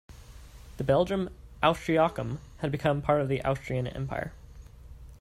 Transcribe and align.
The 0.77 0.83
Belgium 0.83 1.29
Austriacum 1.61 2.39
had 2.57 2.71
become 2.71 3.03
part 3.03 3.21
of 3.21 3.27
the 3.27 3.43
Austrian 3.45 3.85
Empire. 3.85 4.31